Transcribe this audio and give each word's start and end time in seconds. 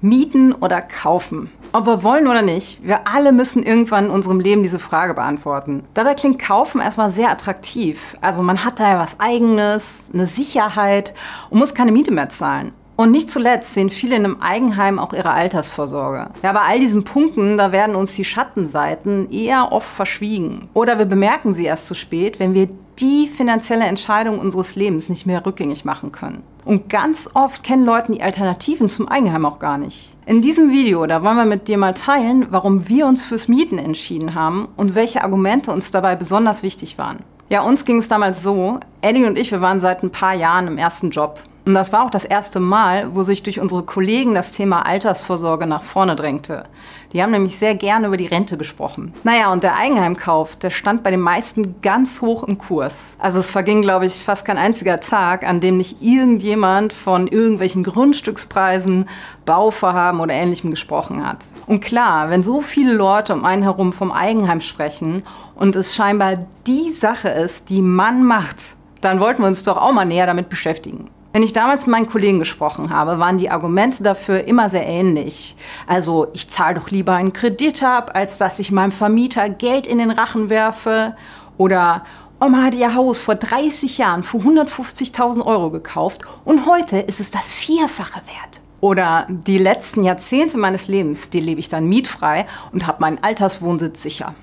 Mieten 0.00 0.52
oder 0.52 0.80
kaufen? 0.80 1.50
Ob 1.72 1.86
wir 1.86 2.02
wollen 2.02 2.28
oder 2.28 2.42
nicht, 2.42 2.86
wir 2.86 3.06
alle 3.06 3.32
müssen 3.32 3.62
irgendwann 3.62 4.06
in 4.06 4.10
unserem 4.10 4.40
Leben 4.40 4.62
diese 4.62 4.78
Frage 4.78 5.14
beantworten. 5.14 5.84
Dabei 5.94 6.14
klingt 6.14 6.38
Kaufen 6.38 6.80
erstmal 6.80 7.10
sehr 7.10 7.30
attraktiv. 7.30 8.16
Also 8.20 8.42
man 8.42 8.64
hat 8.64 8.80
da 8.80 8.92
ja 8.92 8.98
was 8.98 9.18
eigenes, 9.18 10.04
eine 10.12 10.26
Sicherheit 10.26 11.14
und 11.50 11.58
muss 11.58 11.74
keine 11.74 11.92
Miete 11.92 12.10
mehr 12.10 12.28
zahlen. 12.28 12.72
Und 12.96 13.12
nicht 13.12 13.30
zuletzt 13.30 13.74
sehen 13.74 13.90
viele 13.90 14.16
in 14.16 14.24
einem 14.24 14.42
Eigenheim 14.42 14.98
auch 14.98 15.12
ihre 15.12 15.30
Altersvorsorge. 15.30 16.30
Ja, 16.42 16.52
bei 16.52 16.62
all 16.62 16.80
diesen 16.80 17.04
Punkten, 17.04 17.56
da 17.56 17.70
werden 17.70 17.94
uns 17.94 18.14
die 18.14 18.24
Schattenseiten 18.24 19.30
eher 19.30 19.70
oft 19.70 19.88
verschwiegen. 19.88 20.68
Oder 20.74 20.98
wir 20.98 21.06
bemerken 21.06 21.54
sie 21.54 21.64
erst 21.64 21.86
zu 21.86 21.94
spät, 21.94 22.40
wenn 22.40 22.54
wir 22.54 22.68
die 23.00 23.28
finanzielle 23.28 23.86
Entscheidung 23.86 24.38
unseres 24.38 24.76
Lebens 24.76 25.08
nicht 25.08 25.26
mehr 25.26 25.44
rückgängig 25.44 25.84
machen 25.84 26.12
können. 26.12 26.42
Und 26.64 26.88
ganz 26.88 27.30
oft 27.32 27.62
kennen 27.64 27.84
Leute 27.84 28.12
die 28.12 28.22
Alternativen 28.22 28.88
zum 28.88 29.08
Eigenheim 29.08 29.46
auch 29.46 29.58
gar 29.58 29.78
nicht. 29.78 30.16
In 30.26 30.42
diesem 30.42 30.70
Video, 30.70 31.06
da 31.06 31.22
wollen 31.22 31.36
wir 31.36 31.44
mit 31.44 31.68
dir 31.68 31.78
mal 31.78 31.94
teilen, 31.94 32.46
warum 32.50 32.88
wir 32.88 33.06
uns 33.06 33.24
fürs 33.24 33.48
Mieten 33.48 33.78
entschieden 33.78 34.34
haben 34.34 34.68
und 34.76 34.94
welche 34.94 35.22
Argumente 35.22 35.72
uns 35.72 35.90
dabei 35.90 36.16
besonders 36.16 36.62
wichtig 36.62 36.98
waren. 36.98 37.20
Ja, 37.48 37.62
uns 37.62 37.86
ging 37.86 37.98
es 37.98 38.08
damals 38.08 38.42
so, 38.42 38.78
Eddie 39.00 39.24
und 39.24 39.38
ich, 39.38 39.50
wir 39.50 39.62
waren 39.62 39.80
seit 39.80 40.02
ein 40.02 40.10
paar 40.10 40.34
Jahren 40.34 40.66
im 40.66 40.76
ersten 40.76 41.08
Job. 41.08 41.40
Und 41.68 41.74
das 41.74 41.92
war 41.92 42.02
auch 42.02 42.10
das 42.10 42.24
erste 42.24 42.60
Mal, 42.60 43.14
wo 43.14 43.24
sich 43.24 43.42
durch 43.42 43.60
unsere 43.60 43.82
Kollegen 43.82 44.32
das 44.32 44.52
Thema 44.52 44.86
Altersvorsorge 44.86 45.66
nach 45.66 45.82
vorne 45.82 46.16
drängte. 46.16 46.64
Die 47.12 47.22
haben 47.22 47.30
nämlich 47.30 47.58
sehr 47.58 47.74
gerne 47.74 48.06
über 48.06 48.16
die 48.16 48.26
Rente 48.26 48.56
gesprochen. 48.56 49.12
Naja, 49.22 49.52
und 49.52 49.64
der 49.64 49.76
Eigenheimkauf, 49.76 50.56
der 50.56 50.70
stand 50.70 51.02
bei 51.02 51.10
den 51.10 51.20
meisten 51.20 51.82
ganz 51.82 52.22
hoch 52.22 52.42
im 52.42 52.56
Kurs. 52.56 53.12
Also 53.18 53.38
es 53.38 53.50
verging, 53.50 53.82
glaube 53.82 54.06
ich, 54.06 54.14
fast 54.14 54.46
kein 54.46 54.56
einziger 54.56 54.98
Tag, 55.00 55.46
an 55.46 55.60
dem 55.60 55.76
nicht 55.76 56.00
irgendjemand 56.00 56.94
von 56.94 57.26
irgendwelchen 57.26 57.82
Grundstückspreisen, 57.82 59.06
Bauvorhaben 59.44 60.20
oder 60.20 60.32
ähnlichem 60.32 60.70
gesprochen 60.70 61.26
hat. 61.26 61.44
Und 61.66 61.80
klar, 61.80 62.30
wenn 62.30 62.42
so 62.42 62.62
viele 62.62 62.94
Leute 62.94 63.34
um 63.34 63.44
einen 63.44 63.62
herum 63.62 63.92
vom 63.92 64.10
Eigenheim 64.10 64.62
sprechen 64.62 65.22
und 65.54 65.76
es 65.76 65.94
scheinbar 65.94 66.46
die 66.66 66.92
Sache 66.92 67.28
ist, 67.28 67.68
die 67.68 67.82
man 67.82 68.24
macht, 68.24 68.56
dann 69.02 69.20
wollten 69.20 69.42
wir 69.42 69.48
uns 69.48 69.64
doch 69.64 69.76
auch 69.76 69.92
mal 69.92 70.06
näher 70.06 70.24
damit 70.24 70.48
beschäftigen. 70.48 71.10
Wenn 71.38 71.44
ich 71.44 71.52
damals 71.52 71.86
mit 71.86 71.92
meinen 71.92 72.08
Kollegen 72.08 72.40
gesprochen 72.40 72.90
habe, 72.90 73.20
waren 73.20 73.38
die 73.38 73.48
Argumente 73.48 74.02
dafür 74.02 74.42
immer 74.48 74.70
sehr 74.70 74.84
ähnlich. 74.84 75.54
Also 75.86 76.26
ich 76.32 76.50
zahle 76.50 76.74
doch 76.74 76.90
lieber 76.90 77.12
einen 77.12 77.32
Kredit 77.32 77.80
ab, 77.84 78.10
als 78.14 78.38
dass 78.38 78.58
ich 78.58 78.72
meinem 78.72 78.90
Vermieter 78.90 79.48
Geld 79.48 79.86
in 79.86 79.98
den 79.98 80.10
Rachen 80.10 80.50
werfe. 80.50 81.14
Oder 81.56 82.02
Oma 82.40 82.64
hat 82.64 82.74
ihr 82.74 82.96
Haus 82.96 83.20
vor 83.20 83.36
30 83.36 83.98
Jahren 83.98 84.24
für 84.24 84.38
150.000 84.38 85.46
Euro 85.46 85.70
gekauft 85.70 86.22
und 86.44 86.66
heute 86.66 86.98
ist 86.98 87.20
es 87.20 87.30
das 87.30 87.52
Vierfache 87.52 88.18
wert. 88.26 88.60
Oder 88.80 89.28
die 89.28 89.58
letzten 89.58 90.02
Jahrzehnte 90.02 90.58
meines 90.58 90.88
Lebens, 90.88 91.30
die 91.30 91.38
lebe 91.38 91.60
ich 91.60 91.68
dann 91.68 91.86
mietfrei 91.88 92.46
und 92.72 92.88
habe 92.88 93.00
meinen 93.00 93.22
Alterswohnsitz 93.22 94.02
sicher. 94.02 94.34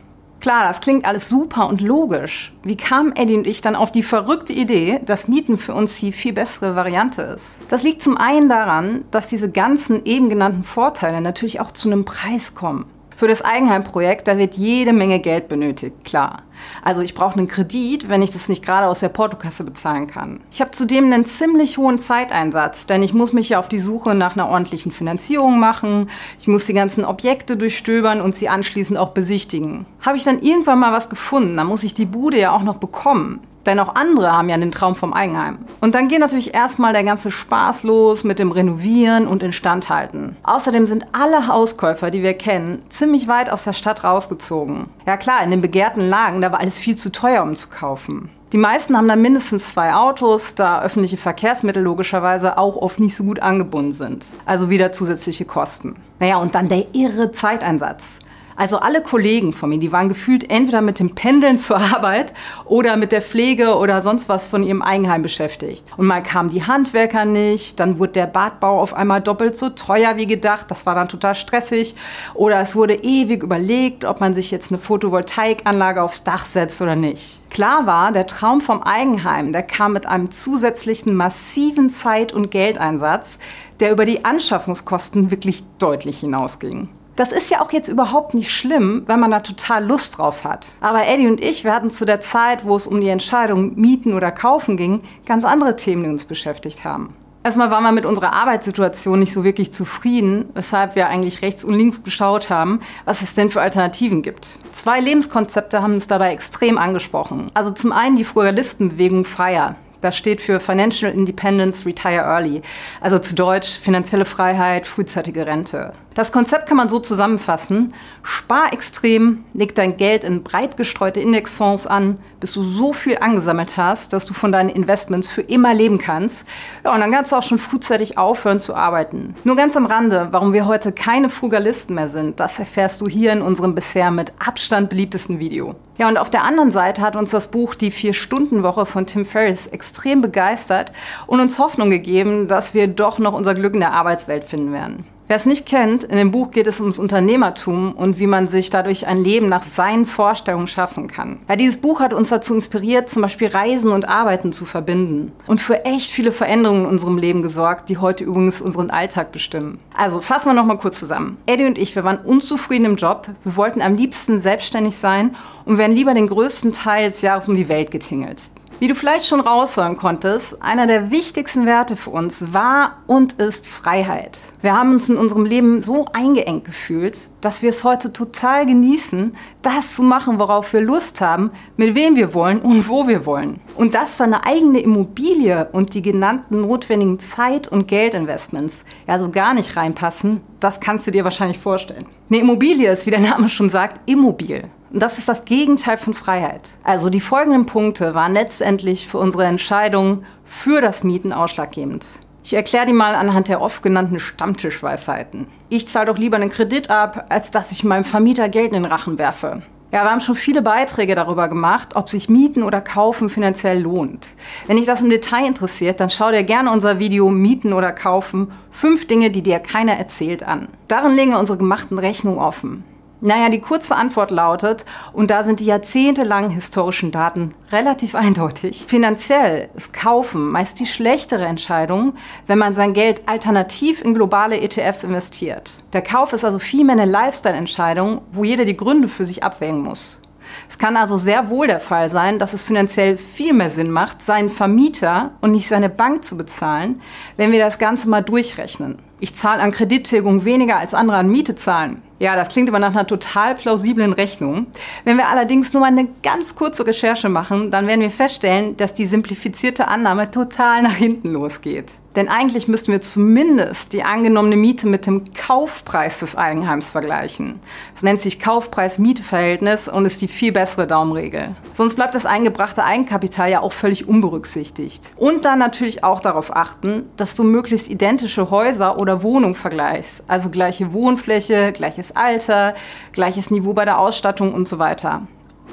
Klar, 0.46 0.68
das 0.68 0.80
klingt 0.80 1.06
alles 1.06 1.28
super 1.28 1.68
und 1.68 1.82
logisch. 1.82 2.54
Wie 2.62 2.78
kamen 2.78 3.16
Eddie 3.16 3.36
und 3.36 3.48
ich 3.48 3.62
dann 3.62 3.76
auf 3.76 3.92
die 3.92 4.04
verrückte 4.04 4.54
Idee, 4.54 5.00
dass 5.04 5.28
Mieten 5.28 5.58
für 5.58 5.74
uns 5.74 6.00
die 6.00 6.12
viel 6.12 6.34
bessere 6.34 6.76
Variante 6.76 7.24
ist? 7.24 7.58
Das 7.70 7.82
liegt 7.82 8.04
zum 8.04 8.16
einen 8.16 8.48
daran, 8.48 9.06
dass 9.10 9.26
diese 9.26 9.50
ganzen 9.50 10.06
eben 10.06 10.30
genannten 10.30 10.64
Vorteile 10.64 11.20
natürlich 11.20 11.62
auch 11.62 11.72
zu 11.72 11.90
einem 11.90 12.06
Preis 12.06 12.54
kommen. 12.54 12.86
Für 13.18 13.30
das 13.30 13.42
Eigenheimprojekt, 13.42 14.28
da 14.28 14.38
wird 14.38 14.56
jede 14.56 14.92
Menge 14.92 15.20
Geld 15.20 15.48
benötigt, 15.48 16.04
klar. 16.04 16.44
Also 16.84 17.00
ich 17.00 17.16
brauche 17.16 17.38
einen 17.38 17.48
Kredit, 17.48 18.10
wenn 18.10 18.22
ich 18.22 18.32
das 18.32 18.50
nicht 18.50 18.64
gerade 18.64 18.88
aus 18.88 19.00
der 19.00 19.08
Portokasse 19.08 19.64
bezahlen 19.64 20.08
kann. 20.08 20.42
Ich 20.52 20.60
habe 20.60 20.72
zudem 20.72 21.06
einen 21.06 21.24
ziemlich 21.24 21.78
hohen 21.78 21.98
Zeiteinsatz, 21.98 22.88
denn 22.88 23.04
ich 23.04 23.14
muss 23.14 23.32
mich 23.32 23.50
ja 23.50 23.60
auf 23.60 23.70
die 23.70 23.80
Suche 23.80 24.16
nach 24.16 24.36
einer 24.36 24.50
ordentlichen 24.50 24.92
Finanzierung 24.92 25.60
machen. 25.60 26.10
Ich 26.40 26.50
muss 26.50 26.66
die 26.66 26.74
ganzen 26.74 27.06
Objekte 27.06 27.56
durchstöbern 27.56 28.20
und 28.20 28.36
sie 28.36 28.50
anschließend 28.50 29.00
auch 29.00 29.12
besichtigen. 29.12 29.86
Habe 30.02 30.18
ich 30.18 30.26
dann 30.26 30.42
irgendwann 30.42 30.80
mal 30.80 30.92
was 30.92 31.10
gefunden, 31.10 31.56
dann 31.56 31.68
muss 31.68 31.84
ich 31.84 31.94
die 31.94 32.06
Bude 32.06 32.38
ja 32.38 32.52
auch 32.52 32.64
noch 32.64 32.76
bekommen. 32.76 33.40
Denn 33.66 33.80
auch 33.80 33.96
andere 33.96 34.32
haben 34.32 34.50
ja 34.50 34.58
den 34.58 34.72
Traum 34.72 34.96
vom 34.96 35.14
Eigenheim. 35.14 35.60
Und 35.82 35.96
dann 35.96 36.08
geht 36.08 36.20
natürlich 36.20 36.54
erstmal 36.54 36.94
der 36.94 37.04
ganze 37.04 37.32
Spaß 37.32 37.84
los 37.84 38.24
mit 38.24 38.40
dem 38.40 38.52
Renovieren 38.52 39.28
und 39.28 39.44
Instandhalten. 39.44 40.36
Außerdem 40.44 40.88
sind 40.88 41.06
alle 41.12 41.48
Hauskäufer, 41.48 42.12
die 42.12 42.24
wir 42.24 42.34
kennen, 42.34 42.84
ziemlich 42.90 43.28
weit 43.28 43.52
aus 43.52 43.64
der 43.64 43.74
Stadt 43.74 44.04
rausgezogen. 44.04 44.88
Ja 45.06 45.18
klar, 45.18 45.44
in 45.44 45.52
den 45.52 45.62
begehrten 45.62 46.02
Lagen, 46.02 46.42
da 46.42 46.52
war 46.52 46.60
alles 46.60 46.78
viel 46.78 46.96
zu 46.96 47.12
teuer, 47.12 47.44
um 47.44 47.56
zu 47.56 47.70
kaufen. 47.70 48.30
Die 48.54 48.58
meisten 48.62 48.96
haben 48.96 49.08
dann 49.08 49.22
mindestens 49.22 49.72
zwei 49.72 49.94
Autos, 49.94 50.56
da 50.56 50.82
öffentliche 50.82 51.18
Verkehrsmittel 51.18 51.84
logischerweise 51.84 52.58
auch 52.58 52.78
oft 52.78 53.00
nicht 53.00 53.16
so 53.16 53.24
gut 53.24 53.42
angebunden 53.42 53.92
sind. 53.92 54.28
Also 54.46 54.70
wieder 54.70 54.92
zusätzliche 54.92 55.46
Kosten. 55.46 55.96
Naja, 56.20 56.38
und 56.38 56.56
dann 56.56 56.70
der 56.70 56.86
irre 56.94 57.32
Zeiteinsatz. 57.32 58.20
Also 58.56 58.78
alle 58.80 59.02
Kollegen 59.02 59.52
von 59.52 59.70
mir, 59.70 59.80
die 59.80 59.92
waren 59.92 60.08
gefühlt 60.08 60.50
entweder 60.50 60.82
mit 60.82 61.00
dem 61.00 61.14
Pendeln 61.14 61.58
zur 61.60 61.78
Arbeit 61.78 62.34
oder 62.66 62.96
mit 62.96 63.12
der 63.12 63.22
Pflege 63.22 63.76
oder 63.76 64.02
sonst 64.02 64.30
was 64.30 64.48
von 64.48 64.64
ihrem 64.64 64.82
Eigenheim 64.82 65.22
beschäftigt. 65.22 65.92
Und 65.98 66.08
mal 66.08 66.24
kamen 66.24 66.50
die 66.50 66.66
Handwerker 66.66 67.26
nicht, 67.26 67.80
dann 67.80 68.00
wurde 68.00 68.14
der 68.14 68.28
Badbau 68.28 68.82
auf 68.82 68.94
einmal 68.94 69.22
doppelt 69.22 69.58
so 69.58 69.70
teuer 69.70 70.16
wie 70.16 70.28
gedacht, 70.28 70.70
das 70.70 70.86
war 70.86 70.96
dann 70.96 71.10
total 71.10 71.36
stressig. 71.36 71.96
Oder 72.34 72.62
es 72.62 72.76
wurde 72.76 72.96
ewig 72.96 73.44
überlegt, 73.44 74.06
ob 74.06 74.22
man 74.22 74.34
sich 74.34 74.52
jetzt 74.52 74.72
eine 74.72 74.80
Photovoltaikanlage 74.80 76.02
aufs 76.02 76.24
Dach 76.24 76.46
setzt 76.46 76.82
oder 76.82 76.96
nicht. 76.96 77.42
Klar 77.50 77.86
war, 77.86 78.12
der 78.12 78.28
Traum 78.28 78.62
vom 78.62 78.84
Eigenheim, 78.84 79.52
der 79.54 79.64
kam 79.64 79.94
mit 79.94 80.06
einem 80.06 80.32
zusätzlichen 80.32 81.16
massiven 81.16 81.90
Zeit- 81.90 82.34
und 82.34 82.52
Geldeinsatz, 82.52 83.40
der 83.80 83.92
über 83.92 84.06
die 84.06 84.26
Anschaffungskosten 84.26 85.32
wirklich 85.32 85.64
deutlich 85.80 86.20
hinausging. 86.20 86.90
Das 87.16 87.32
ist 87.32 87.50
ja 87.50 87.62
auch 87.62 87.72
jetzt 87.72 87.88
überhaupt 87.88 88.34
nicht 88.34 88.52
schlimm, 88.52 89.04
wenn 89.06 89.20
man 89.20 89.32
da 89.32 89.40
total 89.40 89.86
Lust 89.86 90.18
drauf 90.18 90.44
hat. 90.44 90.68
Aber 90.82 91.08
Eddie 91.08 91.28
und 91.28 91.42
ich, 91.42 91.64
wir 91.64 91.74
hatten 91.74 91.90
zu 91.90 92.06
der 92.06 92.20
Zeit, 92.20 92.66
wo 92.66 92.76
es 92.76 92.88
um 92.88 93.00
die 93.00 93.08
Entscheidung 93.08 93.76
mieten 93.80 94.14
oder 94.14 94.32
kaufen 94.32 94.76
ging, 94.76 95.02
ganz 95.26 95.46
andere 95.46 95.78
Themen, 95.78 96.04
die 96.04 96.10
uns 96.10 96.26
beschäftigt 96.26 96.84
haben. 96.84 97.16
Erstmal 97.46 97.70
waren 97.70 97.84
wir 97.84 97.92
mit 97.92 98.08
unserer 98.08 98.34
Arbeitssituation 98.34 99.20
nicht 99.20 99.32
so 99.32 99.44
wirklich 99.44 99.72
zufrieden, 99.72 100.50
weshalb 100.56 100.96
wir 100.96 101.08
eigentlich 101.08 101.44
rechts 101.44 101.64
und 101.64 101.76
links 101.76 102.04
geschaut 102.04 102.50
haben, 102.50 102.80
was 103.06 103.22
es 103.22 103.36
denn 103.36 103.52
für 103.52 103.62
Alternativen 103.62 104.24
gibt. 104.24 104.58
Zwei 104.74 105.00
Lebenskonzepte 105.00 105.82
haben 105.82 105.94
uns 105.94 106.08
dabei 106.08 106.34
extrem 106.34 106.80
angesprochen. 106.80 107.52
Also 107.54 107.70
zum 107.70 107.92
einen 107.92 108.16
die 108.16 108.24
Frugalistenbewegung 108.24 109.26
FIRE. 109.26 109.76
Das 110.02 110.18
steht 110.18 110.42
für 110.42 110.60
Financial 110.60 111.12
Independence 111.12 111.86
Retire 111.86 112.24
Early, 112.24 112.62
also 113.02 113.20
zu 113.20 113.36
Deutsch 113.36 113.80
finanzielle 113.80 114.26
Freiheit, 114.26 114.86
frühzeitige 114.86 115.46
Rente. 115.46 115.94
Das 116.16 116.32
Konzept 116.32 116.68
kann 116.68 116.78
man 116.78 116.88
so 116.88 117.00
zusammenfassen. 117.00 117.94
Spar 118.24 118.72
extrem, 118.72 119.44
leg 119.54 119.76
dein 119.76 119.98
Geld 119.98 120.24
in 120.24 120.44
breit 120.44 120.78
gestreute 120.78 121.20
Indexfonds 121.20 121.88
an, 121.88 122.20
bis 122.40 122.54
du 122.54 122.64
so 122.64 122.94
viel 122.94 123.18
angesammelt 123.18 123.76
hast, 123.76 124.14
dass 124.14 124.26
du 124.26 124.34
von 124.34 124.54
deinen 124.54 124.70
Investments 124.70 125.28
für 125.28 125.42
immer 125.42 125.74
leben 125.74 125.98
kannst. 125.98 126.48
Ja, 126.86 126.94
und 126.94 127.02
dann 127.02 127.12
kannst 127.12 127.34
du 127.34 127.36
auch 127.36 127.44
schon 127.44 127.60
frühzeitig 127.60 128.18
aufhören 128.18 128.62
zu 128.62 128.76
arbeiten. 128.76 129.36
Nur 129.44 129.58
ganz 129.58 129.76
am 129.76 129.86
Rande, 129.86 130.30
warum 130.32 130.54
wir 130.54 130.66
heute 130.66 130.94
keine 130.94 131.30
Frugalisten 131.30 131.96
mehr 131.96 132.08
sind, 132.08 132.40
das 132.40 132.60
erfährst 132.60 133.02
du 133.02 133.10
hier 133.10 133.34
in 133.34 133.42
unserem 133.42 133.76
bisher 133.76 134.10
mit 134.10 134.32
Abstand 134.40 134.90
beliebtesten 134.90 135.40
Video. 135.40 135.76
Ja, 135.98 136.10
und 136.10 136.18
auf 136.18 136.30
der 136.30 136.44
anderen 136.44 136.72
Seite 136.72 137.02
hat 137.02 137.16
uns 137.16 137.32
das 137.32 137.50
Buch 137.52 137.74
Die 137.74 137.92
Vier-Stunden-Woche 137.92 138.86
von 138.86 139.06
Tim 139.06 139.26
Ferriss 139.26 139.68
extrem 139.68 140.20
begeistert 140.20 140.92
und 141.26 141.40
uns 141.40 141.58
Hoffnung 141.58 141.90
gegeben, 141.90 142.50
dass 142.50 142.74
wir 142.74 142.88
doch 142.88 143.18
noch 143.18 143.34
unser 143.34 143.56
Glück 143.56 143.74
in 143.74 143.80
der 143.80 143.94
Arbeitswelt 143.94 144.44
finden 144.44 144.74
werden. 144.74 145.06
Wer 145.28 145.38
es 145.38 145.48
nicht 145.48 145.66
kennt, 145.66 146.04
in 146.04 146.18
dem 146.18 146.30
Buch 146.30 146.52
geht 146.52 146.68
es 146.68 146.80
ums 146.80 147.00
Unternehmertum 147.00 147.94
und 147.94 148.20
wie 148.20 148.28
man 148.28 148.48
sich 148.48 148.70
dadurch 148.70 149.08
ein 149.08 149.24
Leben 149.24 149.50
nach 149.50 149.64
seinen 149.64 150.06
Vorstellungen 150.06 150.68
schaffen 150.68 151.08
kann. 151.08 151.40
Ja, 151.50 151.56
dieses 151.56 151.78
Buch 151.78 152.00
hat 152.00 152.14
uns 152.14 152.30
dazu 152.30 152.54
inspiriert, 152.54 153.10
zum 153.10 153.24
Beispiel 153.24 153.48
Reisen 153.48 153.92
und 153.92 154.08
Arbeiten 154.08 154.52
zu 154.52 154.66
verbinden 154.66 155.32
und 155.48 155.62
für 155.62 155.84
echt 155.84 156.12
viele 156.12 156.32
Veränderungen 156.32 156.84
in 156.84 156.90
unserem 156.90 157.18
Leben 157.18 157.42
gesorgt, 157.42 157.90
die 157.90 157.98
heute 157.98 158.24
übrigens 158.24 158.62
unseren 158.62 158.92
Alltag 158.92 159.32
bestimmen. 159.32 159.80
Also 159.98 160.22
fassen 160.22 160.50
wir 160.50 160.54
nochmal 160.54 160.78
kurz 160.78 161.00
zusammen. 161.00 161.38
Eddie 161.48 161.66
und 161.66 161.80
ich, 161.80 161.96
wir 161.96 162.04
waren 162.04 162.20
unzufrieden 162.20 162.86
im 162.86 162.96
Job, 162.96 163.28
wir 163.44 163.56
wollten 163.56 163.82
am 163.82 163.96
liebsten 163.96 164.38
selbstständig 164.38 164.96
sein 164.96 165.36
und 165.66 165.80
wären 165.80 165.94
lieber 165.94 166.14
den 166.14 166.28
größten 166.28 166.72
Teil 166.72 167.10
des 167.10 167.24
Jahres 167.24 167.50
um 167.50 167.56
die 167.56 167.68
Welt 167.68 167.90
getingelt. 167.90 168.44
Wie 168.78 168.90
du 168.90 168.96
vielleicht 168.96 169.26
schon 169.26 169.40
raushören 169.40 169.96
konntest, 169.96 170.62
einer 170.62 170.86
der 170.86 171.10
wichtigsten 171.10 171.66
Werte 171.66 171.96
für 171.96 172.10
uns 172.10 172.54
war 172.54 172.98
und 173.08 173.32
ist 173.34 173.70
Freiheit. 173.70 174.38
Wir 174.62 174.78
haben 174.78 174.92
uns 174.92 175.08
in 175.08 175.16
unserem 175.16 175.46
Leben 175.46 175.82
so 175.82 176.08
eingeengt 176.12 176.66
gefühlt, 176.66 177.18
dass 177.40 177.62
wir 177.62 177.70
es 177.70 177.86
heute 177.86 178.12
total 178.12 178.66
genießen, 178.66 179.32
das 179.62 179.96
zu 179.96 180.04
machen, 180.04 180.40
worauf 180.40 180.74
wir 180.74 180.82
Lust 180.82 181.22
haben, 181.22 181.52
mit 181.78 181.96
wem 181.96 182.18
wir 182.18 182.34
wollen 182.34 182.60
und 182.60 182.90
wo 182.90 183.08
wir 183.08 183.26
wollen. 183.26 183.62
Und 183.76 183.96
dass 183.96 184.18
deine 184.18 184.46
eigene 184.46 184.80
Immobilie 184.80 185.70
und 185.72 185.94
die 185.94 186.02
genannten 186.02 186.60
notwendigen 186.60 187.20
Zeit- 187.20 187.70
und 187.70 187.88
Geldinvestments 187.88 188.84
ja 189.08 189.20
so 189.20 189.30
gar 189.30 189.54
nicht 189.54 189.78
reinpassen, 189.78 190.42
das 190.60 190.82
kannst 190.82 191.08
du 191.08 191.12
dir 191.12 191.24
wahrscheinlich 191.24 191.60
vorstellen. 191.60 192.08
Eine 192.30 192.42
Immobilie 192.42 192.92
ist, 192.92 193.06
wie 193.06 193.12
der 193.12 193.22
Name 193.22 193.48
schon 193.48 193.70
sagt, 193.70 194.02
immobil. 194.06 194.66
Und 194.92 195.02
das 195.02 195.18
ist 195.18 195.28
das 195.28 195.46
Gegenteil 195.46 195.98
von 195.98 196.14
Freiheit. 196.14 196.62
Also 196.84 197.10
die 197.10 197.20
folgenden 197.20 197.66
Punkte 197.66 198.14
waren 198.14 198.34
letztendlich 198.34 199.08
für 199.08 199.18
unsere 199.18 199.46
Entscheidung 199.46 200.24
für 200.46 200.82
das 200.82 201.04
Mieten 201.04 201.34
ausschlaggebend. 201.34 202.06
Ich 202.44 202.54
erkläre 202.54 202.86
die 202.86 202.94
mal 202.94 203.16
anhand 203.16 203.48
der 203.48 203.60
oft 203.60 203.82
genannten 203.82 204.20
Stammtischweisheiten. 204.20 205.48
Ich 205.70 205.88
zahle 205.88 206.06
doch 206.06 206.18
lieber 206.20 206.36
einen 206.36 206.52
Kredit 206.52 206.92
ab, 206.92 207.26
als 207.30 207.50
dass 207.50 207.72
ich 207.72 207.84
meinem 207.84 208.04
Vermieter 208.04 208.50
Geld 208.50 208.68
in 208.68 208.84
den 208.84 208.86
Rachen 208.86 209.18
werfe. 209.18 209.64
Ja, 209.92 210.04
wir 210.04 210.12
haben 210.12 210.20
schon 210.20 210.36
viele 210.36 210.62
Beiträge 210.62 211.16
darüber 211.16 211.48
gemacht, 211.48 211.96
ob 211.96 212.10
sich 212.10 212.28
Mieten 212.28 212.64
oder 212.64 212.82
Kaufen 212.82 213.30
finanziell 213.30 213.82
lohnt. 213.82 214.28
Wenn 214.68 214.78
dich 214.78 214.86
das 214.86 215.02
im 215.02 215.10
Detail 215.10 215.48
interessiert, 215.48 216.00
dann 216.00 216.10
schau 216.10 216.32
dir 216.32 216.44
gerne 216.44 216.72
unser 216.72 217.00
Video 217.00 217.30
Mieten 217.30 217.74
oder 217.74 217.92
Kaufen, 217.92 218.52
fünf 218.72 219.08
Dinge, 219.08 219.32
die 219.32 219.42
dir 219.42 219.60
keiner 219.60 219.94
erzählt 219.94 220.44
an. 220.44 220.68
Darin 220.88 221.16
legen 221.16 221.32
wir 221.32 221.40
unsere 221.40 221.58
gemachten 221.58 221.98
Rechnungen 221.98 222.40
offen. 222.40 222.84
Naja, 223.26 223.50
die 223.50 223.60
kurze 223.60 223.96
Antwort 223.96 224.30
lautet, 224.30 224.86
und 225.12 225.32
da 225.32 225.44
sind 225.44 225.60
die 225.60 225.66
jahrzehntelangen 225.66 226.52
historischen 226.52 227.12
Daten 227.12 227.56
relativ 227.72 228.14
eindeutig, 228.14 228.86
finanziell 228.88 229.70
ist 229.74 229.94
Kaufen 229.94 230.52
meist 230.52 230.80
die 230.80 230.86
schlechtere 230.86 231.46
Entscheidung, 231.46 232.14
wenn 232.46 232.60
man 232.60 232.76
sein 232.76 232.94
Geld 232.94 233.28
alternativ 233.28 234.04
in 234.04 234.14
globale 234.14 234.62
ETFs 234.62 235.04
investiert. 235.04 235.74
Der 235.94 236.04
Kauf 236.04 236.34
ist 236.34 236.46
also 236.46 236.60
vielmehr 236.60 236.98
eine 236.98 237.12
Lifestyle-Entscheidung, 237.12 238.22
wo 238.32 238.44
jeder 238.44 238.64
die 238.64 238.78
Gründe 238.78 239.08
für 239.08 239.26
sich 239.26 239.44
abwägen 239.44 239.82
muss. 239.82 240.22
Es 240.70 240.78
kann 240.78 240.96
also 240.96 241.18
sehr 241.18 241.50
wohl 241.50 241.66
der 241.66 241.80
Fall 241.80 242.12
sein, 242.12 242.38
dass 242.38 242.54
es 242.54 242.64
finanziell 242.64 243.18
viel 243.18 243.54
mehr 243.54 243.72
Sinn 243.72 243.90
macht, 243.90 244.22
seinen 244.22 244.52
Vermieter 244.52 245.32
und 245.42 245.50
nicht 245.52 245.68
seine 245.68 245.90
Bank 245.90 246.24
zu 246.24 246.38
bezahlen, 246.38 247.02
wenn 247.38 247.52
wir 247.52 247.60
das 247.60 247.80
Ganze 247.80 248.08
mal 248.08 248.22
durchrechnen. 248.22 249.00
Ich 249.20 249.36
zahle 249.36 249.62
an 249.62 249.72
Kredittilgung 249.72 250.46
weniger 250.46 250.78
als 250.78 250.94
andere 250.94 251.18
an 251.18 251.30
Miete 251.30 251.56
zahlen. 251.56 252.02
Ja, 252.18 252.36
das 252.36 252.50
klingt 252.50 252.70
aber 252.70 252.80
nach 252.80 252.92
einer 252.92 253.08
total 253.08 253.56
plausiblen 253.56 254.14
Rechnung. 254.14 254.68
Wenn 255.04 255.18
wir 255.18 255.28
allerdings 255.28 255.74
nur 255.74 255.82
mal 255.82 255.88
eine 255.88 256.08
ganz 256.24 256.56
kurze 256.56 256.88
Recherche 256.88 257.28
machen, 257.28 257.72
dann 257.72 257.88
werden 257.88 258.02
wir 258.02 258.12
feststellen, 258.12 258.78
dass 258.78 258.94
die 258.94 259.06
simplifizierte 259.06 259.88
Annahme 259.90 260.32
total 260.32 260.82
nach 260.82 260.96
hinten 260.96 261.34
losgeht. 261.34 261.92
Denn 262.16 262.30
eigentlich 262.30 262.70
müssten 262.70 262.94
wir 262.94 263.02
zumindest 263.02 263.92
die 263.92 264.04
angenommene 264.04 264.56
Miete 264.56 264.88
mit 264.88 265.06
dem 265.06 265.24
Kaufpreis 265.34 266.22
des 266.22 266.36
Eigenheims 266.38 266.90
vergleichen. 266.90 267.60
Das 267.94 268.04
nennt 268.04 268.22
sich 268.22 268.40
Kaufpreis-Miete-Verhältnis 268.40 269.90
und 269.90 270.06
ist 270.06 270.22
die 270.22 270.30
viel 270.30 270.54
bessere 270.54 270.88
Daumenregel. 270.88 271.56
Sonst 271.74 271.96
bleibt 271.96 272.16
das 272.16 272.26
eingebrachte 272.26 272.86
Eigenkapital 272.86 273.52
ja 273.52 273.60
auch 273.60 273.74
völlig 273.74 274.08
unberücksichtigt. 274.08 275.02
Und 275.18 275.44
dann 275.44 275.60
natürlich 275.60 276.06
auch 276.06 276.22
darauf 276.22 276.56
achten, 276.56 277.10
dass 277.18 277.36
du 277.36 277.44
möglichst 277.44 277.90
identische 277.90 278.50
Häuser 278.50 278.98
oder 278.98 279.22
Wohnungen 279.22 279.56
vergleichst. 279.56 280.24
Also 280.28 280.50
gleiche 280.50 280.94
Wohnfläche, 280.94 281.74
gleiches 281.74 282.05
Alter, 282.12 282.76
gleiches 283.12 283.52
Niveau 283.52 283.74
bei 283.74 283.86
der 283.86 284.00
Ausstattung 284.00 284.54
und 284.54 284.68
so 284.68 284.80
weiter. 284.80 285.28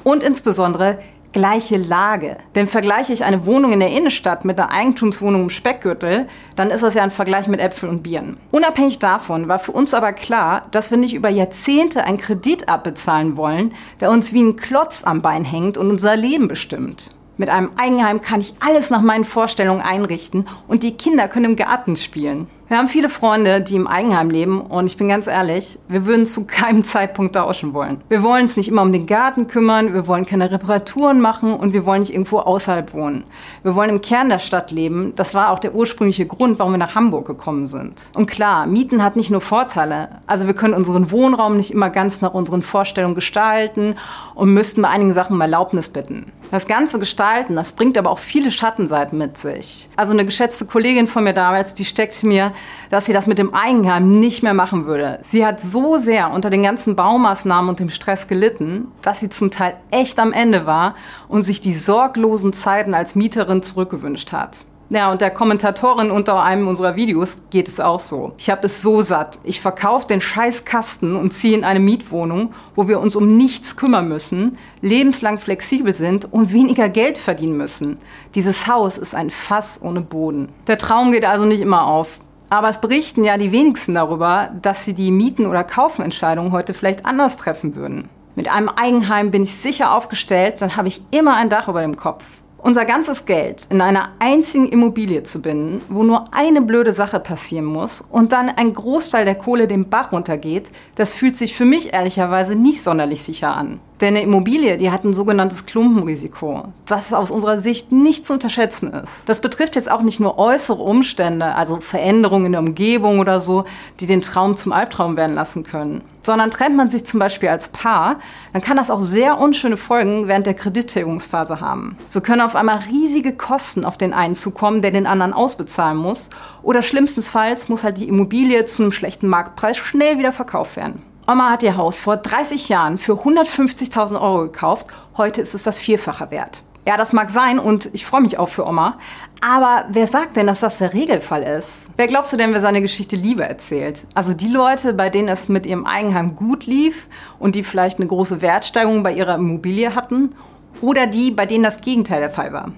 Und 0.04 0.22
insbesondere 0.22 0.98
gleiche 1.32 1.78
Lage. 1.78 2.36
Denn 2.54 2.66
vergleiche 2.66 3.12
ich 3.12 3.24
eine 3.24 3.46
Wohnung 3.46 3.72
in 3.72 3.80
der 3.80 3.90
Innenstadt 3.90 4.44
mit 4.44 4.58
einer 4.58 4.70
Eigentumswohnung 4.70 5.42
im 5.42 5.50
Speckgürtel, 5.50 6.28
dann 6.56 6.70
ist 6.70 6.82
das 6.82 6.94
ja 6.94 7.02
ein 7.02 7.10
Vergleich 7.10 7.48
mit 7.48 7.60
Äpfeln 7.60 7.90
und 7.90 8.02
Bieren. 8.02 8.36
Unabhängig 8.50 8.98
davon 8.98 9.48
war 9.48 9.58
für 9.58 9.72
uns 9.72 9.94
aber 9.94 10.12
klar, 10.12 10.66
dass 10.70 10.90
wir 10.90 10.98
nicht 10.98 11.14
über 11.14 11.28
Jahrzehnte 11.28 12.04
einen 12.04 12.18
Kredit 12.18 12.68
abbezahlen 12.68 13.36
wollen, 13.36 13.74
der 14.00 14.10
uns 14.10 14.32
wie 14.32 14.42
ein 14.42 14.56
Klotz 14.56 15.04
am 15.04 15.22
Bein 15.22 15.44
hängt 15.44 15.78
und 15.78 15.90
unser 15.90 16.16
Leben 16.16 16.48
bestimmt. 16.48 17.10
Mit 17.38 17.48
einem 17.48 17.70
Eigenheim 17.76 18.20
kann 18.20 18.40
ich 18.40 18.54
alles 18.60 18.90
nach 18.90 19.00
meinen 19.00 19.24
Vorstellungen 19.24 19.80
einrichten 19.80 20.46
und 20.68 20.82
die 20.82 20.96
Kinder 20.96 21.28
können 21.28 21.46
im 21.46 21.56
Garten 21.56 21.96
spielen. 21.96 22.46
Wir 22.68 22.78
haben 22.78 22.88
viele 22.88 23.08
Freunde, 23.08 23.60
die 23.60 23.76
im 23.76 23.86
Eigenheim 23.86 24.30
leben 24.30 24.60
und 24.60 24.86
ich 24.86 24.96
bin 24.96 25.08
ganz 25.08 25.26
ehrlich, 25.26 25.78
wir 25.88 26.06
würden 26.06 26.26
zu 26.26 26.46
keinem 26.46 26.84
Zeitpunkt 26.84 27.34
tauschen 27.34 27.74
wollen. 27.74 28.00
Wir 28.08 28.22
wollen 28.22 28.42
uns 28.42 28.56
nicht 28.56 28.68
immer 28.68 28.82
um 28.82 28.92
den 28.92 29.06
Garten 29.06 29.46
kümmern, 29.46 29.92
wir 29.92 30.06
wollen 30.06 30.24
keine 30.24 30.50
Reparaturen 30.50 31.20
machen 31.20 31.52
und 31.54 31.72
wir 31.72 31.84
wollen 31.84 32.00
nicht 32.00 32.12
irgendwo 32.12 32.38
außerhalb 32.38 32.94
wohnen. 32.94 33.24
Wir 33.62 33.74
wollen 33.74 33.90
im 33.90 34.00
Kern 34.00 34.28
der 34.28 34.38
Stadt 34.38 34.70
leben. 34.70 35.12
Das 35.16 35.34
war 35.34 35.50
auch 35.50 35.58
der 35.58 35.74
ursprüngliche 35.74 36.26
Grund, 36.26 36.58
warum 36.58 36.72
wir 36.72 36.78
nach 36.78 36.94
Hamburg 36.94 37.26
gekommen 37.26 37.66
sind. 37.66 38.04
Und 38.14 38.26
klar, 38.26 38.66
Mieten 38.66 39.02
hat 39.02 39.16
nicht 39.16 39.30
nur 39.30 39.40
Vorteile. 39.40 40.20
Also 40.26 40.46
wir 40.46 40.54
können 40.54 40.74
unseren 40.74 41.10
Wohnraum 41.10 41.56
nicht 41.56 41.72
immer 41.72 41.90
ganz 41.90 42.20
nach 42.20 42.32
unseren 42.32 42.62
Vorstellungen 42.62 43.14
gestalten 43.14 43.96
und 44.34 44.52
müssten 44.52 44.82
bei 44.82 44.88
einigen 44.88 45.14
Sachen 45.14 45.34
um 45.34 45.40
Erlaubnis 45.40 45.88
bitten. 45.88 46.32
Das 46.50 46.66
ganze 46.66 46.98
Gestalten, 46.98 47.56
das 47.56 47.72
bringt 47.72 47.98
aber 47.98 48.10
auch 48.10 48.18
viele 48.18 48.50
Schattenseiten 48.50 49.18
mit 49.18 49.38
sich. 49.38 49.88
Also 49.96 50.12
eine 50.12 50.24
geschätzte 50.24 50.66
Kollegin 50.66 51.08
von 51.08 51.24
mir 51.24 51.32
damals, 51.32 51.74
die 51.74 51.84
steckt 51.84 52.22
mir 52.22 52.51
dass 52.90 53.06
sie 53.06 53.12
das 53.12 53.26
mit 53.26 53.38
dem 53.38 53.54
Eigenheim 53.54 54.20
nicht 54.20 54.42
mehr 54.42 54.54
machen 54.54 54.86
würde. 54.86 55.20
Sie 55.22 55.44
hat 55.44 55.60
so 55.60 55.96
sehr 55.96 56.30
unter 56.30 56.50
den 56.50 56.62
ganzen 56.62 56.96
Baumaßnahmen 56.96 57.68
und 57.68 57.80
dem 57.80 57.90
Stress 57.90 58.28
gelitten, 58.28 58.88
dass 59.02 59.20
sie 59.20 59.28
zum 59.28 59.50
Teil 59.50 59.76
echt 59.90 60.18
am 60.18 60.32
Ende 60.32 60.66
war 60.66 60.94
und 61.28 61.42
sich 61.42 61.60
die 61.60 61.74
sorglosen 61.74 62.52
Zeiten 62.52 62.94
als 62.94 63.14
Mieterin 63.14 63.62
zurückgewünscht 63.62 64.32
hat. 64.32 64.66
Ja, 64.94 65.10
und 65.10 65.22
der 65.22 65.30
Kommentatorin 65.30 66.10
unter 66.10 66.42
einem 66.42 66.68
unserer 66.68 66.96
Videos 66.96 67.38
geht 67.48 67.66
es 67.66 67.80
auch 67.80 67.98
so. 67.98 68.34
Ich 68.36 68.50
habe 68.50 68.66
es 68.66 68.82
so 68.82 69.00
satt. 69.00 69.38
Ich 69.42 69.58
verkaufe 69.58 70.06
den 70.06 70.20
Scheißkasten 70.20 71.16
und 71.16 71.32
ziehe 71.32 71.56
in 71.56 71.64
eine 71.64 71.80
Mietwohnung, 71.80 72.52
wo 72.74 72.88
wir 72.88 73.00
uns 73.00 73.16
um 73.16 73.38
nichts 73.38 73.78
kümmern 73.78 74.06
müssen, 74.06 74.58
lebenslang 74.82 75.38
flexibel 75.38 75.94
sind 75.94 76.30
und 76.30 76.52
weniger 76.52 76.90
Geld 76.90 77.16
verdienen 77.16 77.56
müssen. 77.56 77.96
Dieses 78.34 78.66
Haus 78.66 78.98
ist 78.98 79.14
ein 79.14 79.30
Fass 79.30 79.80
ohne 79.82 80.02
Boden. 80.02 80.50
Der 80.66 80.76
Traum 80.76 81.10
geht 81.10 81.24
also 81.24 81.46
nicht 81.46 81.62
immer 81.62 81.86
auf. 81.86 82.20
Aber 82.52 82.68
es 82.68 82.82
berichten 82.82 83.24
ja 83.24 83.38
die 83.38 83.50
wenigsten 83.50 83.94
darüber, 83.94 84.50
dass 84.60 84.84
sie 84.84 84.92
die 84.92 85.10
Mieten- 85.10 85.46
oder 85.46 85.64
Kaufentscheidungen 85.64 86.52
heute 86.52 86.74
vielleicht 86.74 87.06
anders 87.06 87.38
treffen 87.38 87.76
würden. 87.76 88.10
Mit 88.34 88.52
einem 88.52 88.68
Eigenheim 88.68 89.30
bin 89.30 89.42
ich 89.42 89.56
sicher 89.56 89.96
aufgestellt, 89.96 90.60
dann 90.60 90.76
habe 90.76 90.88
ich 90.88 91.00
immer 91.12 91.34
ein 91.34 91.48
Dach 91.48 91.68
über 91.68 91.80
dem 91.80 91.96
Kopf. 91.96 92.26
Unser 92.58 92.84
ganzes 92.84 93.24
Geld 93.24 93.66
in 93.70 93.80
einer 93.80 94.10
einzigen 94.18 94.68
Immobilie 94.68 95.22
zu 95.22 95.40
binden, 95.40 95.80
wo 95.88 96.02
nur 96.02 96.34
eine 96.34 96.60
blöde 96.60 96.92
Sache 96.92 97.20
passieren 97.20 97.64
muss 97.64 98.02
und 98.02 98.32
dann 98.32 98.50
ein 98.50 98.74
Großteil 98.74 99.24
der 99.24 99.36
Kohle 99.36 99.66
den 99.66 99.88
Bach 99.88 100.12
runtergeht, 100.12 100.70
das 100.94 101.14
fühlt 101.14 101.38
sich 101.38 101.56
für 101.56 101.64
mich 101.64 101.94
ehrlicherweise 101.94 102.54
nicht 102.54 102.82
sonderlich 102.82 103.22
sicher 103.22 103.56
an. 103.56 103.80
Denn 104.02 104.16
eine 104.16 104.24
Immobilie, 104.24 104.78
die 104.78 104.90
hat 104.90 105.04
ein 105.04 105.14
sogenanntes 105.14 105.64
Klumpenrisiko, 105.64 106.64
das 106.86 107.12
aus 107.12 107.30
unserer 107.30 107.58
Sicht 107.58 107.92
nicht 107.92 108.26
zu 108.26 108.32
unterschätzen 108.32 108.92
ist. 108.92 109.22
Das 109.26 109.40
betrifft 109.40 109.76
jetzt 109.76 109.88
auch 109.88 110.02
nicht 110.02 110.18
nur 110.18 110.40
äußere 110.40 110.82
Umstände, 110.82 111.54
also 111.54 111.78
Veränderungen 111.78 112.46
in 112.46 112.52
der 112.52 112.62
Umgebung 112.62 113.20
oder 113.20 113.38
so, 113.38 113.64
die 114.00 114.06
den 114.06 114.20
Traum 114.20 114.56
zum 114.56 114.72
Albtraum 114.72 115.16
werden 115.16 115.36
lassen 115.36 115.62
können. 115.62 116.00
Sondern 116.24 116.50
trennt 116.50 116.76
man 116.76 116.90
sich 116.90 117.04
zum 117.04 117.20
Beispiel 117.20 117.48
als 117.48 117.68
Paar, 117.68 118.16
dann 118.52 118.60
kann 118.60 118.76
das 118.76 118.90
auch 118.90 118.98
sehr 118.98 119.38
unschöne 119.38 119.76
Folgen 119.76 120.26
während 120.26 120.46
der 120.46 120.54
Kredittilgungsphase 120.54 121.60
haben. 121.60 121.96
So 122.08 122.20
können 122.20 122.40
auf 122.40 122.56
einmal 122.56 122.78
riesige 122.90 123.36
Kosten 123.36 123.84
auf 123.84 123.98
den 123.98 124.12
einen 124.12 124.34
zukommen, 124.34 124.82
der 124.82 124.90
den 124.90 125.06
anderen 125.06 125.32
ausbezahlen 125.32 125.96
muss. 125.96 126.28
Oder 126.64 126.82
schlimmstenfalls 126.82 127.68
muss 127.68 127.84
halt 127.84 127.98
die 127.98 128.08
Immobilie 128.08 128.64
zu 128.64 128.82
einem 128.82 128.90
schlechten 128.90 129.28
Marktpreis 129.28 129.76
schnell 129.76 130.18
wieder 130.18 130.32
verkauft 130.32 130.74
werden. 130.74 131.02
Oma 131.32 131.48
hat 131.48 131.62
ihr 131.62 131.78
Haus 131.78 131.98
vor 131.98 132.18
30 132.18 132.68
Jahren 132.68 132.98
für 132.98 133.14
150.000 133.14 134.20
Euro 134.20 134.42
gekauft. 134.42 134.86
Heute 135.16 135.40
ist 135.40 135.54
es 135.54 135.62
das 135.62 135.78
Vierfache 135.78 136.30
wert. 136.30 136.62
Ja, 136.86 136.98
das 136.98 137.14
mag 137.14 137.30
sein 137.30 137.58
und 137.58 137.88
ich 137.94 138.04
freue 138.04 138.20
mich 138.20 138.36
auch 138.36 138.50
für 138.50 138.66
Oma. 138.66 138.98
Aber 139.40 139.86
wer 139.88 140.06
sagt 140.06 140.36
denn, 140.36 140.46
dass 140.46 140.60
das 140.60 140.76
der 140.76 140.92
Regelfall 140.92 141.42
ist? 141.42 141.70
Wer 141.96 142.06
glaubst 142.06 142.34
du 142.34 142.36
denn, 142.36 142.52
wer 142.52 142.60
seine 142.60 142.82
Geschichte 142.82 143.16
lieber 143.16 143.46
erzählt? 143.46 144.06
Also 144.12 144.34
die 144.34 144.48
Leute, 144.48 144.92
bei 144.92 145.08
denen 145.08 145.28
es 145.28 145.48
mit 145.48 145.64
ihrem 145.64 145.86
Eigenheim 145.86 146.36
gut 146.36 146.66
lief 146.66 147.08
und 147.38 147.54
die 147.54 147.64
vielleicht 147.64 147.98
eine 147.98 148.08
große 148.08 148.42
Wertsteigerung 148.42 149.02
bei 149.02 149.14
ihrer 149.14 149.36
Immobilie 149.36 149.94
hatten? 149.94 150.34
Oder 150.82 151.06
die, 151.06 151.30
bei 151.30 151.46
denen 151.46 151.64
das 151.64 151.80
Gegenteil 151.80 152.20
der 152.20 152.30
Fall 152.30 152.52
war? 152.52 152.72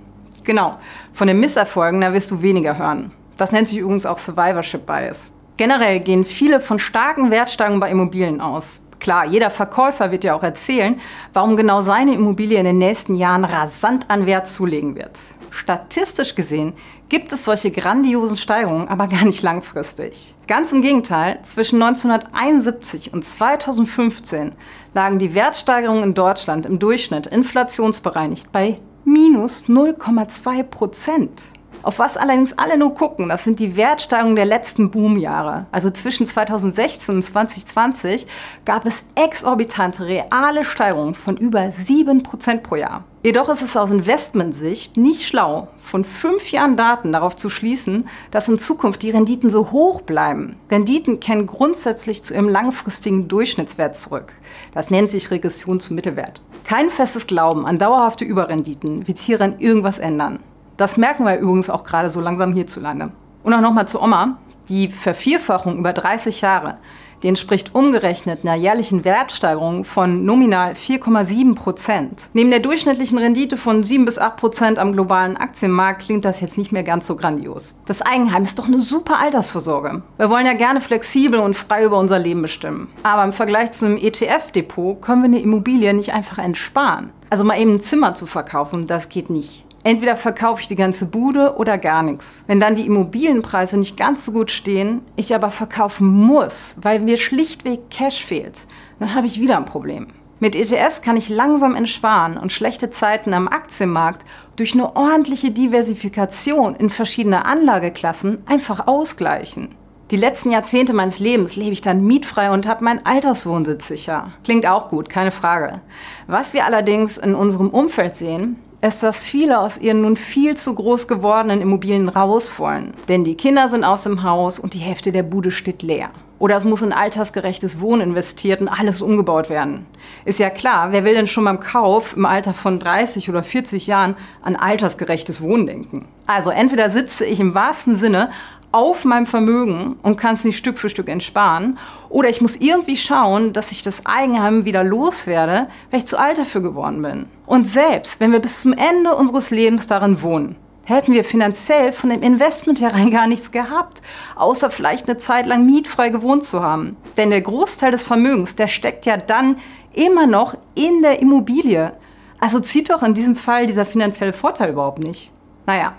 Genau, 0.45 0.79
von 1.13 1.27
den 1.27 1.41
Misserfolgen, 1.41 2.03
da 2.03 2.13
wirst 2.13 2.31
du 2.31 2.41
weniger 2.41 2.79
hören. 2.79 3.11
Das 3.37 3.51
nennt 3.51 3.69
sich 3.69 3.79
übrigens 3.79 4.07
auch 4.07 4.19
Survivorship 4.19 4.87
Bias. 4.87 5.33
Generell 5.57 6.01
gehen 6.01 6.25
viele 6.25 6.61
von 6.61 6.81
starken 6.81 7.31
Wertsteigerungen 7.31 7.81
bei 7.81 7.91
Immobilien 7.91 8.41
aus. 8.41 8.81
Klar, 8.99 9.27
jeder 9.27 9.51
Verkäufer 9.51 10.11
wird 10.11 10.25
ja 10.25 10.35
auch 10.35 10.43
erzählen, 10.43 11.01
warum 11.33 11.57
genau 11.57 11.81
seine 11.81 12.15
Immobilie 12.15 12.59
in 12.59 12.65
den 12.65 12.79
nächsten 12.79 13.15
Jahren 13.15 13.45
rasant 13.45 14.11
an 14.11 14.27
Wert 14.27 14.49
zulegen 14.49 14.97
wird. 14.97 15.19
Statistisch 15.51 16.35
gesehen 16.35 16.73
gibt 17.09 17.33
es 17.33 17.45
solche 17.45 17.71
grandiosen 17.71 18.37
Steigerungen 18.37 18.89
aber 18.89 19.07
gar 19.07 19.25
nicht 19.25 19.43
langfristig. 19.43 20.35
Ganz 20.49 20.73
im 20.73 20.83
Gegenteil, 20.83 21.39
zwischen 21.45 21.81
1971 21.81 23.13
und 23.13 23.25
2015 23.25 24.53
lagen 24.95 25.21
die 25.21 25.35
Wertsteigerungen 25.37 26.03
in 26.03 26.15
Deutschland 26.15 26.67
im 26.67 26.81
Durchschnitt 26.81 27.29
inflationsbereinigt 27.29 28.51
bei 28.51 28.81
minus 29.05 29.67
0,2 29.67 30.65
Prozent. 30.65 31.43
Auf 31.85 31.99
was 31.99 32.17
allerdings 32.17 32.55
alle 32.57 32.79
nur 32.79 32.95
gucken, 32.95 33.29
das 33.29 33.45
sind 33.45 33.61
die 33.61 33.77
Wertsteigerungen 33.77 34.37
der 34.37 34.47
letzten 34.47 34.91
Boomjahre. 34.91 35.67
Also 35.71 35.91
zwischen 35.91 36.27
2016 36.27 37.17
und 37.17 37.23
2020 37.23 38.27
gab 38.65 38.87
es 38.87 39.05
exorbitante 39.15 40.07
reale 40.07 40.65
Steigerungen 40.65 41.15
von 41.15 41.37
über 41.37 41.61
7% 41.61 42.63
pro 42.63 42.77
Jahr. 42.77 43.05
Jedoch 43.23 43.51
ist 43.51 43.61
es 43.61 43.77
aus 43.77 43.91
Investmentsicht 43.91 44.97
nicht 44.97 45.29
schlau, 45.29 45.69
von 45.83 46.05
fünf 46.05 46.51
Jahren 46.53 46.79
Daten 46.79 47.13
darauf 47.13 47.37
zu 47.37 47.51
schließen, 47.51 48.09
dass 48.31 48.49
in 48.49 48.59
Zukunft 48.59 49.03
die 49.03 49.11
Renditen 49.11 49.51
so 49.51 49.71
hoch 49.71 50.01
bleiben. 50.01 50.57
Renditen 50.71 51.21
kennen 51.21 51.47
grundsätzlich 51.47 52.23
zu 52.23 52.33
ihrem 52.33 52.49
langfristigen 52.49 53.29
Durchschnittswert 53.29 53.99
zurück. 53.99 54.33
Das 54.73 54.91
nennt 54.91 55.11
sich 55.11 55.31
Regression 55.31 55.81
zum 55.81 55.97
Mittelwert. 55.97 56.41
Kein 56.65 56.89
festes 56.89 57.27
Glauben 57.27 57.67
an 57.67 57.79
dauerhafte 57.79 58.25
Überrenditen 58.25 59.07
wird 59.07 59.19
hieran 59.19 59.59
irgendwas 59.59 59.99
ändern. 59.99 60.39
Das 60.77 60.97
merken 60.97 61.25
wir 61.25 61.39
übrigens 61.39 61.71
auch 61.71 61.85
gerade 61.85 62.11
so 62.11 62.21
langsam 62.21 62.53
hierzulande. 62.53 63.11
Und 63.43 63.55
auch 63.55 63.61
nochmal 63.61 63.89
zu 63.89 64.03
Oma. 64.03 64.39
Die 64.69 64.89
Vervierfachung 64.89 65.79
über 65.79 65.93
30 65.93 66.41
Jahre 66.41 66.79
die 67.25 67.29
entspricht 67.29 67.75
umgerechnet 67.75 68.41
einer 68.43 68.55
jährlichen 68.55 69.07
Wertsteigerung 69.07 69.87
von 69.87 70.27
nominal 70.27 70.73
4,7 70.73 71.55
Prozent. 71.55 72.29
Neben 72.35 72.51
der 72.51 72.61
durchschnittlichen 72.61 73.17
Rendite 73.17 73.57
von 73.57 73.83
7 73.83 74.05
bis 74.05 74.19
8 74.19 74.37
Prozent 74.37 74.79
am 74.79 74.93
globalen 74.93 75.39
Aktienmarkt 75.39 76.03
klingt 76.03 76.27
das 76.27 76.43
jetzt 76.43 76.59
nicht 76.59 76.71
mehr 76.71 76.83
ganz 76.83 77.07
so 77.07 77.17
grandios. 77.17 77.77
Das 77.87 78.03
Eigenheim 78.03 78.43
ist 78.43 78.59
doch 78.59 78.67
eine 78.67 78.79
super 78.79 79.19
Altersvorsorge. 79.19 80.03
Wir 80.19 80.29
wollen 80.29 80.45
ja 80.45 80.53
gerne 80.53 80.83
flexibel 80.83 81.41
und 81.41 81.57
frei 81.57 81.87
über 81.87 81.99
unser 81.99 82.19
Leben 82.19 82.43
bestimmen. 82.43 82.89
Aber 83.05 83.25
im 83.25 83.33
Vergleich 83.33 83.73
zu 83.73 83.87
einem 83.87 83.97
ETF-Depot 83.97 85.01
können 85.01 85.23
wir 85.23 85.29
eine 85.29 85.41
Immobilie 85.41 85.95
nicht 85.95 86.13
einfach 86.13 86.37
entsparen. 86.37 87.09
Also 87.31 87.43
mal 87.45 87.59
eben 87.59 87.77
ein 87.77 87.81
Zimmer 87.81 88.13
zu 88.13 88.27
verkaufen, 88.27 88.87
das 88.87 89.09
geht 89.09 89.31
nicht. 89.31 89.65
Entweder 89.87 90.17
verkaufe 90.17 90.63
ich 90.63 90.69
die 90.69 90.77
ganze 90.77 91.05
Bude 91.05 91.57
oder 91.59 91.77
gar 91.77 92.03
nichts. 92.03 92.43
Wenn 92.47 92.59
dann 92.59 92.75
die 92.75 92.87
Immobilienpreise 92.87 93.77
nicht 93.77 93.99
ganz 93.99 94.25
so 94.25 94.33
gut 94.33 94.51
stehen, 94.51 95.03
ich 95.15 95.35
aber 95.35 95.51
verkaufen 95.51 96.07
muss, 96.11 96.77
weil 96.81 97.01
mir 97.01 97.19
schlichtweg 97.19 97.91
Cash 97.91 98.25
fehlt, 98.25 98.67
dann 98.99 99.15
habe 99.15 99.27
ich 99.27 99.41
wieder 99.41 99.59
ein 99.59 99.67
Problem. 99.67 100.07
Mit 100.41 100.57
ETS 100.57 101.03
kann 101.03 101.19
ich 101.19 101.29
langsam 101.29 101.75
entsparen 101.75 102.39
und 102.39 102.51
schlechte 102.51 102.89
Zeiten 102.89 103.35
am 103.35 103.47
Aktienmarkt 103.47 104.25
durch 104.57 104.73
eine 104.73 104.97
ordentliche 104.97 105.51
Diversifikation 105.51 106.75
in 106.77 106.89
verschiedene 106.89 107.45
Anlageklassen 107.45 108.39
einfach 108.47 108.87
ausgleichen. 108.87 109.75
Die 110.11 110.17
letzten 110.17 110.51
Jahrzehnte 110.51 110.93
meines 110.95 111.19
Lebens 111.19 111.57
lebe 111.57 111.73
ich 111.73 111.81
dann 111.81 112.05
mietfrei 112.05 112.51
und 112.51 112.67
habe 112.67 112.85
meinen 112.85 113.05
Alterswohnsitz 113.05 113.89
sicher. 113.89 114.33
Klingt 114.45 114.67
auch 114.67 114.89
gut, 114.89 115.09
keine 115.09 115.31
Frage. 115.31 115.81
Was 116.27 116.55
wir 116.55 116.65
allerdings 116.65 117.19
in 117.19 117.35
unserem 117.35 117.71
Umfeld 117.71 118.15
sehen, 118.15 118.57
ist, 118.85 119.03
dass 119.03 119.25
viele 119.25 119.61
aus 119.61 119.79
ihren 119.79 120.03
nun 120.03 120.17
viel 120.17 120.57
zu 120.57 120.75
groß 120.75 121.09
gewordenen 121.09 121.61
Immobilien 121.61 122.09
raus 122.09 122.59
wollen. 122.59 122.95
Denn 123.09 123.25
die 123.25 123.35
Kinder 123.35 123.69
sind 123.69 123.83
aus 123.83 124.03
dem 124.05 124.23
Haus 124.23 124.59
und 124.59 124.75
die 124.75 124.79
Hälfte 124.79 125.11
der 125.11 125.23
Bude 125.23 125.51
steht 125.51 125.83
leer. 125.83 126.11
Oder 126.39 126.57
es 126.57 126.65
muss 126.65 126.83
in 126.83 126.93
altersgerechtes 126.93 127.81
Wohnen 127.81 128.03
investiert 128.03 128.61
und 128.61 128.69
alles 128.69 129.01
umgebaut 129.01 129.49
werden. 129.49 129.87
Ist 130.27 130.41
ja 130.41 130.51
klar, 130.51 130.93
wer 130.93 131.05
will 131.05 131.15
denn 131.15 131.27
schon 131.27 131.45
beim 131.45 131.61
Kauf 131.61 132.15
im 132.17 132.27
Alter 132.27 132.53
von 132.53 132.79
30 132.79 133.31
oder 133.31 133.43
40 133.43 133.87
Jahren 133.87 134.17
an 134.43 134.57
altersgerechtes 134.57 135.41
Wohnen 135.41 135.67
denken? 135.67 136.09
Also 136.27 136.51
entweder 136.51 136.91
sitze 136.91 137.25
ich 137.25 137.41
im 137.41 137.55
wahrsten 137.55 137.97
Sinne 137.97 138.31
auf 138.75 139.05
meinem 139.05 139.27
Vermögen 139.27 139.97
und 140.03 140.17
kann 140.17 140.35
es 140.35 140.43
nicht 140.43 140.57
Stück 140.57 140.79
für 140.79 140.89
Stück 140.89 141.09
entsparen. 141.09 141.79
Oder 142.09 142.29
ich 142.29 142.41
muss 142.41 142.57
irgendwie 142.57 142.97
schauen, 142.97 143.53
dass 143.53 143.71
ich 143.71 143.83
das 143.83 144.05
Eigenheim 144.05 144.65
wieder 144.65 144.83
loswerde, 144.83 145.69
weil 145.91 145.99
ich 145.99 146.07
zu 146.07 146.19
alt 146.19 146.39
dafür 146.39 146.61
geworden 146.61 147.01
bin. 147.01 147.27
Und 147.47 147.69
selbst 147.69 148.19
wenn 148.19 148.33
wir 148.33 148.41
bis 148.41 148.63
zum 148.63 148.73
Ende 148.73 149.15
unseres 149.15 149.51
Lebens 149.51 149.87
darin 149.87 150.23
wohnen, 150.23 150.57
hätten 150.83 151.13
wir 151.13 151.23
finanziell 151.23 151.93
von 151.93 152.11
dem 152.11 152.23
Investment 152.23 152.81
herein 152.81 153.13
gar 153.13 153.29
nichts 153.29 153.53
gehabt, 153.53 154.03
außer 154.35 154.71
vielleicht 154.71 155.09
eine 155.09 155.19
Zeit 155.19 155.47
lang 155.47 155.65
mietfrei 155.65 156.09
gewohnt 156.09 156.43
zu 156.43 156.61
haben. 156.61 156.97
Denn 157.17 157.31
der 157.31 157.43
Großteil 157.43 157.93
des 157.93 158.03
Vermögens, 158.03 158.57
der 158.57 158.67
steckt 158.67 159.07
ja 159.07 159.17
dann 159.17 159.57
immer 159.93 160.27
noch 160.27 160.57
in 160.75 161.01
der 161.01 161.21
Immobilie. 161.21 161.93
Also 162.41 162.59
zieht 162.59 162.91
doch 162.91 163.05
in 163.05 163.15
diesem 163.15 163.37
Fall 163.37 163.69
dieser 163.69 163.87
finanzielle 163.87 164.33
Vorteil 164.33 164.71
überhaupt 164.71 164.99
nicht. 164.99 165.31
Naja, 165.65 165.95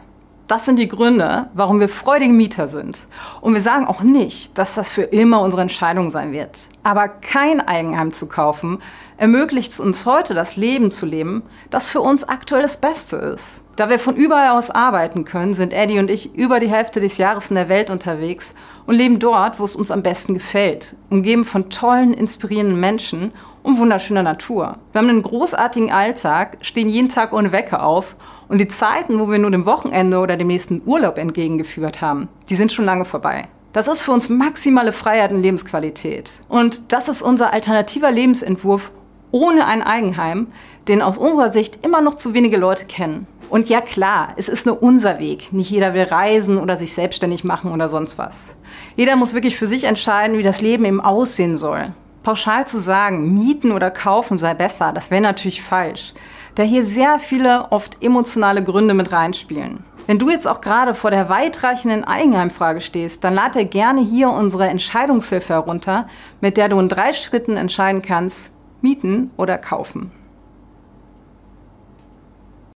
das 0.47 0.65
sind 0.65 0.77
die 0.77 0.87
Gründe, 0.87 1.49
warum 1.53 1.79
wir 1.79 1.89
freudige 1.89 2.33
Mieter 2.33 2.67
sind. 2.67 2.99
Und 3.41 3.53
wir 3.53 3.61
sagen 3.61 3.87
auch 3.87 4.01
nicht, 4.01 4.57
dass 4.57 4.75
das 4.75 4.89
für 4.89 5.03
immer 5.03 5.41
unsere 5.41 5.63
Entscheidung 5.63 6.09
sein 6.09 6.31
wird. 6.31 6.57
Aber 6.83 7.07
kein 7.07 7.65
Eigenheim 7.67 8.11
zu 8.11 8.27
kaufen 8.27 8.79
ermöglicht 9.17 9.71
es 9.71 9.79
uns 9.79 10.05
heute, 10.05 10.33
das 10.33 10.55
Leben 10.55 10.91
zu 10.91 11.05
leben, 11.05 11.43
das 11.71 11.87
für 11.87 12.01
uns 12.01 12.23
aktuell 12.23 12.61
das 12.61 12.77
Beste 12.77 13.15
ist. 13.15 13.61
Da 13.75 13.89
wir 13.89 13.99
von 13.99 14.15
überall 14.15 14.57
aus 14.57 14.69
arbeiten 14.69 15.25
können, 15.25 15.53
sind 15.53 15.73
Eddie 15.73 15.99
und 15.99 16.09
ich 16.09 16.33
über 16.35 16.59
die 16.59 16.69
Hälfte 16.69 17.01
des 17.01 17.17
Jahres 17.17 17.49
in 17.49 17.55
der 17.55 17.67
Welt 17.67 17.89
unterwegs 17.89 18.53
und 18.85 18.95
leben 18.95 19.19
dort, 19.19 19.59
wo 19.59 19.65
es 19.65 19.75
uns 19.75 19.91
am 19.91 20.03
besten 20.03 20.33
gefällt, 20.33 20.95
umgeben 21.09 21.43
von 21.43 21.69
tollen, 21.69 22.13
inspirierenden 22.13 22.79
Menschen 22.79 23.33
und 23.65 23.79
wunderschöner 23.79 24.21
Natur. 24.21 24.77
Wir 24.91 24.99
haben 24.99 25.09
einen 25.09 25.23
großartigen 25.23 25.91
Alltag, 25.91 26.57
stehen 26.61 26.87
jeden 26.87 27.09
Tag 27.09 27.33
ohne 27.33 27.51
Wecker 27.51 27.83
auf 27.83 28.15
und 28.47 28.59
die 28.59 28.67
Zeiten, 28.67 29.19
wo 29.19 29.29
wir 29.29 29.39
nur 29.39 29.49
dem 29.49 29.65
Wochenende 29.65 30.19
oder 30.19 30.37
dem 30.37 30.47
nächsten 30.47 30.83
Urlaub 30.85 31.17
entgegengeführt 31.17 31.99
haben, 31.99 32.29
die 32.47 32.55
sind 32.55 32.71
schon 32.71 32.85
lange 32.85 33.05
vorbei. 33.05 33.47
Das 33.73 33.87
ist 33.87 34.01
für 34.01 34.11
uns 34.11 34.29
maximale 34.29 34.93
Freiheit 34.93 35.31
und 35.31 35.41
Lebensqualität. 35.41 36.31
Und 36.47 36.93
das 36.93 37.09
ist 37.09 37.23
unser 37.23 37.51
alternativer 37.53 38.11
Lebensentwurf 38.11 38.91
ohne 39.31 39.65
ein 39.65 39.81
Eigenheim, 39.81 40.47
den 40.87 41.01
aus 41.01 41.17
unserer 41.17 41.51
Sicht 41.51 41.83
immer 41.83 42.01
noch 42.01 42.13
zu 42.13 42.33
wenige 42.33 42.57
Leute 42.57 42.85
kennen. 42.85 43.25
Und 43.49 43.67
ja 43.67 43.81
klar, 43.81 44.29
es 44.37 44.47
ist 44.47 44.65
nur 44.67 44.81
unser 44.81 45.17
Weg. 45.19 45.51
Nicht 45.51 45.71
jeder 45.71 45.93
will 45.93 46.03
reisen 46.03 46.57
oder 46.57 46.77
sich 46.77 46.93
selbstständig 46.93 47.43
machen 47.43 47.71
oder 47.71 47.89
sonst 47.89 48.17
was. 48.17 48.55
Jeder 48.95 49.15
muss 49.15 49.33
wirklich 49.33 49.57
für 49.57 49.65
sich 49.65 49.85
entscheiden, 49.85 50.37
wie 50.37 50.43
das 50.43 50.61
Leben 50.61 50.85
eben 50.85 51.01
aussehen 51.01 51.57
soll. 51.57 51.93
Pauschal 52.25 52.67
zu 52.67 52.79
sagen, 52.79 53.33
mieten 53.33 53.71
oder 53.71 53.89
kaufen 53.89 54.37
sei 54.37 54.53
besser, 54.53 54.91
das 54.91 55.11
wäre 55.11 55.21
natürlich 55.21 55.61
falsch 55.61 56.13
da 56.55 56.63
hier 56.63 56.85
sehr 56.85 57.19
viele, 57.19 57.71
oft 57.71 58.01
emotionale 58.01 58.63
Gründe 58.63 58.93
mit 58.93 59.11
reinspielen. 59.11 59.83
Wenn 60.07 60.19
du 60.19 60.29
jetzt 60.29 60.47
auch 60.47 60.61
gerade 60.61 60.93
vor 60.93 61.11
der 61.11 61.29
weitreichenden 61.29 62.03
Eigenheimfrage 62.03 62.79
stehst, 62.79 63.23
dann 63.23 63.33
lad 63.33 63.55
dir 63.55 63.65
gerne 63.65 64.01
hier 64.01 64.29
unsere 64.29 64.67
Entscheidungshilfe 64.67 65.53
herunter, 65.53 66.07
mit 66.41 66.57
der 66.57 66.69
du 66.69 66.79
in 66.79 66.89
drei 66.89 67.11
Schritten 67.11 67.57
entscheiden 67.57 68.01
kannst, 68.01 68.51
mieten 68.81 69.31
oder 69.35 69.57
kaufen. 69.57 70.11